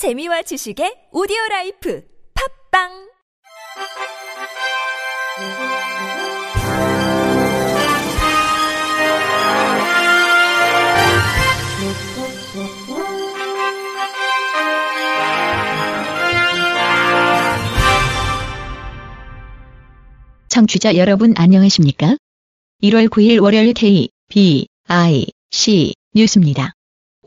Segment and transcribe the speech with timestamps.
[0.00, 2.02] 재미와 지식의 오디오 라이프
[2.32, 2.88] 팝빵
[20.48, 22.16] 청취자 여러분 안녕하십니까?
[22.82, 26.72] 1월 9일 월요일 K, B, I, C 뉴스입니다.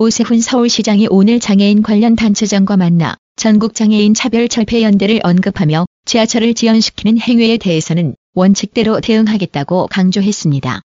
[0.03, 8.99] 오세훈 서울시장이 오늘 장애인 관련 단체장과 만나 전국장애인 차별철폐연대를 언급하며 지하철을 지연시키는 행위에 대해서는 원칙대로
[8.99, 10.81] 대응하겠다고 강조했습니다.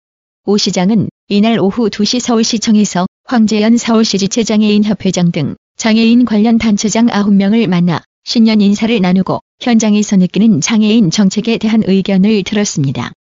[0.48, 8.02] 오 시장은 이날 오후 2시 서울시청에서 황재현 서울시 지체장애인협회장 등 장애인 관련 단체장 9명을 만나
[8.26, 13.14] 신년 인사를 나누고 현장에서 느끼는 장애인 정책에 대한 의견을 들었습니다.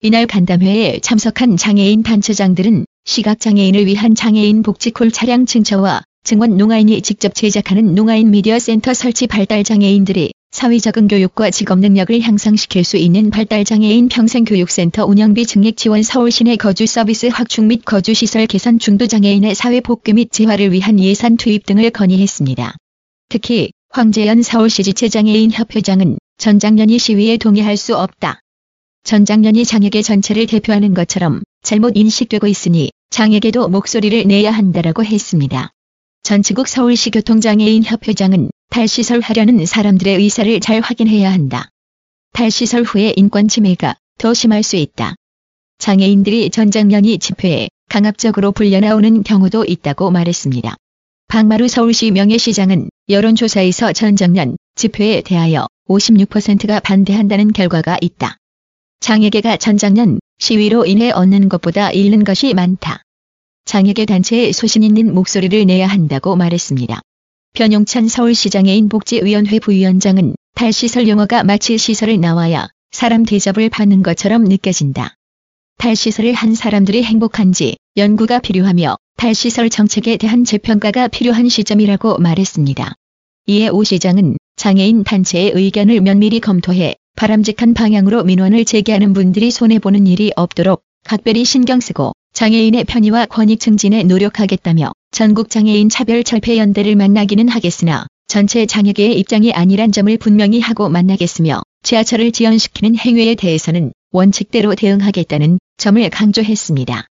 [0.00, 7.94] 이날 간담회에 참석한 장애인 단체장들은 시각장애인을 위한 장애인 복지콜 차량 증차와 증원 농아인이 직접 제작하는
[7.94, 14.08] 농아인 미디어 센터 설치 발달 장애인들이 사회적응 교육과 직업 능력을 향상시킬 수 있는 발달 장애인
[14.08, 19.80] 평생교육센터 운영비 증액 지원 서울시내 거주 서비스 확충 및 거주 시설 개선 중도 장애인의 사회
[19.80, 22.76] 복귀 및 재활을 위한 예산 투입 등을 건의했습니다.
[23.30, 28.40] 특히 황재현 서울시 지체장애인 협회장은 전장년이 시위에 동의할 수 없다.
[29.04, 35.70] 전장년이 장애계 전체를 대표하는 것처럼 잘못 인식되고 있으니 장애계도 목소리를 내야 한다라고 했습니다.
[36.22, 41.68] 전치국 서울시 교통장애인 협회장은 탈시설 하려는 사람들의 의사를 잘 확인해야 한다.
[42.32, 45.14] 탈시설 후에 인권 침해가 더 심할 수 있다.
[45.78, 50.76] 장애인들이 전장년이 집회에 강압적으로 불려나오는 경우도 있다고 말했습니다.
[51.28, 58.36] 박마루 서울시 명예시장은 여론조사에서 전장년 집회에 대하여 56%가 반대한다는 결과가 있다.
[59.02, 63.02] 장애계가 전장년 시위로 인해 얻는 것보다 잃는 것이 많다.
[63.64, 67.00] 장애계 단체에 소신 있는 목소리를 내야 한다고 말했습니다.
[67.52, 75.16] 변용찬 서울시장애인 복지위원회 부위원장은 탈시설 용어가 마치 시설을 나와야 사람 대접을 받는 것처럼 느껴진다.
[75.78, 82.94] 탈시설을 한 사람들이 행복한지 연구가 필요하며 탈시설 정책에 대한 재평가가 필요한 시점이라고 말했습니다.
[83.48, 90.32] 이에 오 시장은 장애인 단체의 의견을 면밀히 검토해 바람직한 방향으로 민원을 제기하는 분들이 손해보는 일이
[90.36, 97.48] 없도록 각별히 신경 쓰고 장애인의 편의와 권익 증진에 노력하겠다며 전국 장애인 차별 철폐 연대를 만나기는
[97.48, 105.58] 하겠으나 전체 장애계의 입장이 아니란 점을 분명히 하고 만나겠으며 지하철을 지연시키는 행위에 대해서는 원칙대로 대응하겠다는
[105.76, 107.06] 점을 강조했습니다.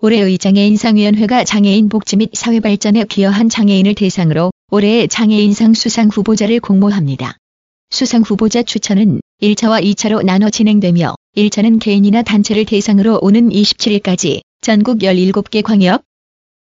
[0.00, 7.36] 올해의 장애인상위원회가 장애인 복지 및 사회 발전에 기여한 장애인을 대상으로 올해의 장애인상 수상 후보자를 공모합니다.
[7.94, 15.62] 수상 후보자 추천은 1차와 2차로 나눠 진행되며 1차는 개인이나 단체를 대상으로 오는 27일까지 전국 17개
[15.62, 16.02] 광역,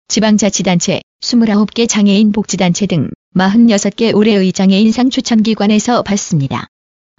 [0.10, 6.68] 지방자치단체, 29개 장애인 복지단체 등 46개 올해의 장애인상 추천기관에서 받습니다.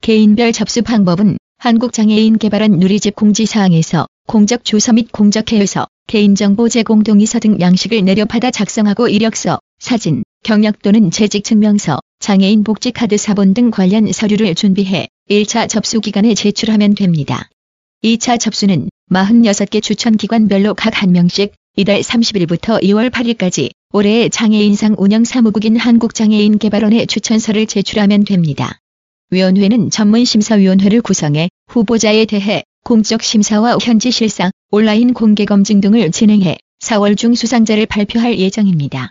[0.00, 7.58] 개인별 접수 방법은 한국장애인개발원 누리집 공지사항에서 공적 주소 및 공적 회의서, 개인정보 제공 동의서 등
[7.58, 14.54] 양식을 내려받아 작성하고 이력서, 사진, 경력 또는 재직증명서, 장애인 복지 카드 사본 등 관련 서류를
[14.54, 17.50] 준비해 1차 접수 기간에 제출하면 됩니다.
[18.02, 25.76] 2차 접수는 46개 추천 기관별로 각한 명씩 이달 30일부터 2월 8일까지 올해의 장애인상 운영 사무국인
[25.76, 28.78] 한국장애인개발원에 추천서를 제출하면 됩니다.
[29.28, 37.18] 위원회는 전문심사위원회를 구성해 후보자에 대해 공적 심사와 현지 실상, 온라인 공개 검증 등을 진행해 4월
[37.18, 39.10] 중 수상자를 발표할 예정입니다.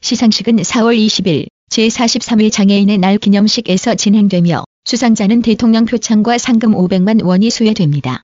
[0.00, 8.22] 시상식은 4월 20일 제43회 장애인의 날 기념식에서 진행되며 수상자는 대통령 표창과 상금 500만 원이 수여됩니다.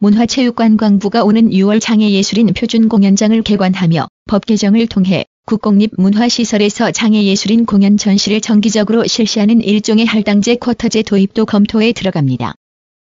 [0.00, 8.40] 문화체육관광부가 오는 6월 장애예술인 표준 공연장을 개관하며 법 개정을 통해 국공립 문화시설에서 장애예술인 공연 전시를
[8.40, 12.54] 정기적으로 실시하는 일종의 할당제 쿼터제 도입도 검토에 들어갑니다.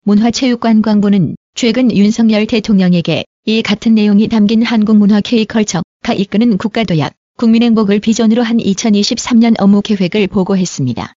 [0.06, 8.58] 문화체육관광부는 최근 윤석열 대통령에게 이 같은 내용이 담긴 한국문화 K컬처가 이끄는 국가도약, 국민행복을 비전으로 한
[8.58, 11.14] 2023년 업무 계획을 보고했습니다.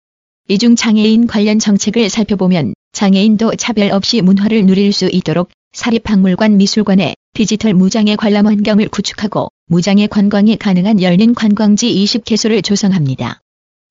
[0.47, 7.75] 이중 장애인 관련 정책을 살펴보면 장애인도 차별 없이 문화를 누릴 수 있도록 사립박물관 미술관에 디지털
[7.75, 13.39] 무장애 관람 환경을 구축하고 무장애 관광이 가능한 열린 관광지 20개소를 조성합니다.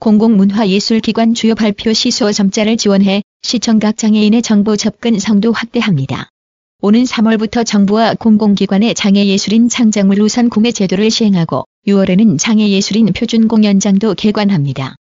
[0.00, 6.28] 공공문화예술기관 주요 발표 시소 점자를 지원해 시청각 장애인의 정보 접근 성도 확대합니다.
[6.82, 14.96] 오는 3월부터 정부와 공공기관의 장애예술인 창작물 우선 구매 제도를 시행하고 6월에는 장애예술인 표준공연장도 개관합니다.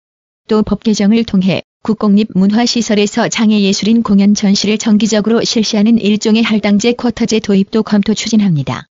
[0.47, 8.13] 또 법 개정을 통해 국공립문화시설에서 장애예술인 공연 전시를 정기적으로 실시하는 일종의 할당제 쿼터제 도입도 검토
[8.13, 8.85] 추진합니다.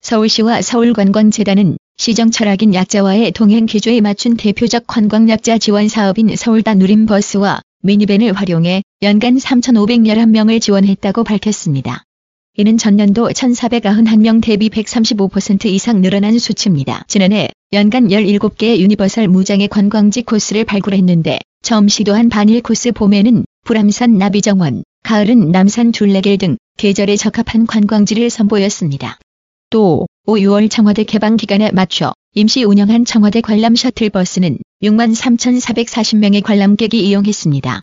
[0.00, 8.82] 서울시와 서울관광재단은 시정 철학인 약자와의 동행 기조에 맞춘 대표적 관광약자 지원 사업인 서울다누림버스와 미니밴을 활용해
[9.02, 12.04] 연간 3,511명을 지원했다고 밝혔습니다.
[12.60, 17.04] 이는 전년도 1,491명 대비 135% 이상 늘어난 수치입니다.
[17.06, 24.82] 지난해 연간 17개의 universal 무장애 관광지 코스를 발굴했는데 처음 시도한 반일 코스 봄에는 불암산 나비정원,
[25.04, 29.20] 가을은 남산 둘레길 등 계절에 적합한 관광지를 선보였습니다.
[29.70, 37.06] 또 5, 6월 청와대 개방 기간에 맞춰 임시 운영한 청와대 관람 셔틀버스는 6만 3,440명의 관람객이
[37.06, 37.82] 이용했습니다.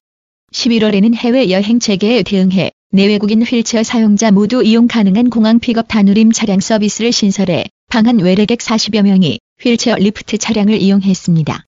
[0.52, 6.60] 11월에는 해외 여행 재개에 대응해 내외국인 휠체어 사용자 모두 이용 가능한 공항 픽업 다누림 차량
[6.60, 11.66] 서비스를 신설해 방한 외래객 40여 명이 휠체어 리프트 차량을 이용했습니다.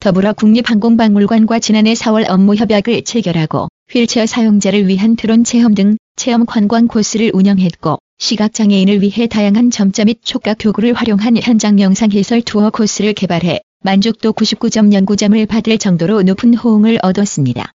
[0.00, 6.86] 더불어 국립항공박물관과 지난해 4월 업무 협약을 체결하고 휠체어 사용자를 위한 드론 체험 등 체험 관광
[6.86, 13.12] 코스를 운영했고 시각장애인을 위해 다양한 점자 및 촉각 교구를 활용한 현장 영상 해설 투어 코스를
[13.12, 17.72] 개발해 만족도 99점 연구점을 받을 정도로 높은 호응을 얻었습니다.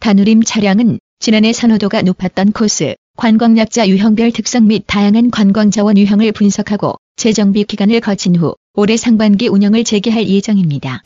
[0.00, 7.64] 다누림 차량은 지난해 선호도가 높았던 코스, 관광약자 유형별 특성 및 다양한 관광자원 유형을 분석하고 재정비
[7.64, 11.02] 기간을 거친 후 올해 상반기 운영을 재개할 예정입니다.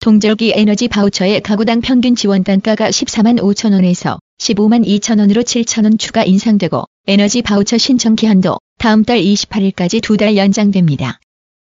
[0.00, 5.98] 동절기 에너지 바우처의 가구당 평균 지원 단가가 14만 5천 원에서 15만 2천 원으로 7천 원
[5.98, 11.20] 추가 인상되고 에너지 바우처 신청 기한도 다음 달 28일까지 두 달 연장됩니다.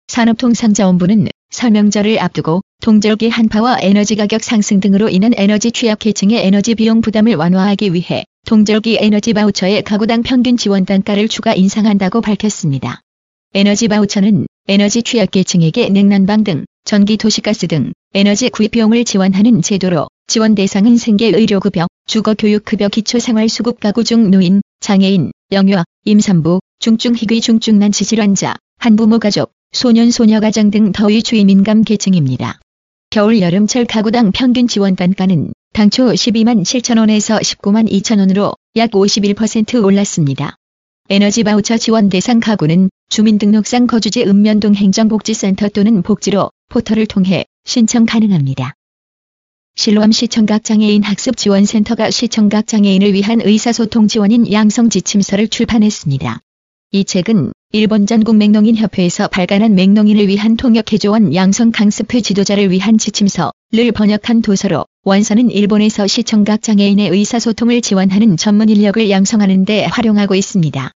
[0.06, 7.00] 산업통상자원부는 설명절을 앞두고 동절기 한파와 에너지 가격 상승 등으로 인한 에너지 취약 계층의 에너지 비용
[7.00, 13.00] 부담을 완화하기 위해 동절기 에너지 바우처의 가구당 평균 지원 단가를 추가 인상한다고 밝혔습니다.
[13.55, 20.55] 에너지 바우처는 에너지 취약계층에게 냉난방 등 전기 도시가스 등 에너지 구입 비용을 지원하는 제도로 지원
[20.55, 29.19] 대상은 생계 의료급여, 주거교육급여 기초생활수급 가구 중 노인, 장애인, 영유아, 임산부, 중증희귀 중증난치 질환자, 한부모
[29.19, 32.59] 가족, 소년 소녀가정 등 더위 주의 민감 계층입니다.
[33.11, 40.56] 겨울 여름철 가구당 평균 지원 단가는 당초 12만 7천원에서 19만 2천원으로 약 51% 올랐습니다.
[41.11, 48.75] 에너지 바우처 지원 대상 가구는 주민등록상 거주지 읍면동 행정복지센터 또는 복지로 포털을 통해 신청 가능합니다.
[49.76, 56.41] 실로암 시청각 장애인 학습 지원센터가 시청각 장애인을 위한 의사소통 지원인 양성 지침서를 출판했습니다.
[56.91, 62.97] 이 책은 일본 전국 맥농인 협회에서 발간한 맥농인을 위한 통역 해조원 양성 강습회 지도자를 위한
[62.97, 70.93] 지침서를 번역한 도서로 원서는 일본에서 시청각 장애인의 의사소통을 지원하는 전문 인력을 양성하는 데 활용하고 있습니다.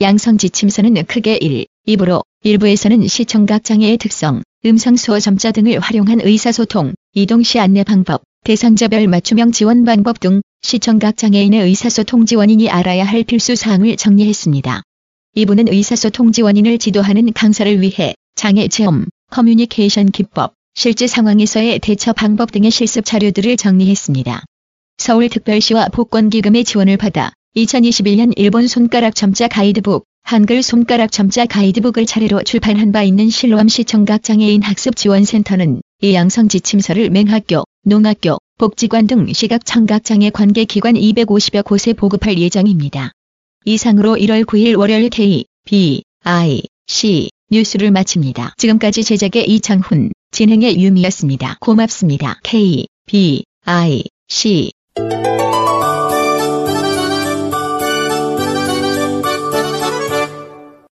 [0.00, 6.94] 양성 지침서는 크게 1, 2부로 일부에서는 시청각 장애의 특성, 음성 수어 점자 등을 활용한 의사소통,
[7.12, 13.24] 이동 시 안내 방법, 대상자별 맞춤형 지원 방법 등 시청각 장애인의 의사소통 지원인이 알아야 할
[13.24, 14.80] 필수 사항을 정리했습니다.
[15.36, 22.52] 2부는 의사소통 지 원인을 지도하는 강사를 위해 장애 체험, 커뮤니케이션 기법, 실제 상황에서의 대처 방법
[22.52, 24.44] 등의 실습 자료들을 정리했습니다.
[24.98, 32.92] 서울특별시와 복권기금의 지원을 받아 2021년 일본 손가락 점자 가이드북, 한글 손가락 점자 가이드북을 차례로 출판한
[32.92, 40.64] 바 있는 실로암시 청각장애인 학습지원센터는 이 양성 지침서를 맹학교, 농학교, 복지관 등 시각 청각장애 관계
[40.64, 43.10] 기관 250여 곳에 보급할 예정입니다.
[43.64, 48.54] 이상으로 1월 9일 월요일 K, B, I, C 뉴스를 마칩니다.
[48.56, 51.58] 지금까지 제작의 이창훈, 진행의 유미였습니다.
[51.60, 52.38] 고맙습니다.
[52.42, 54.70] K, B, I, C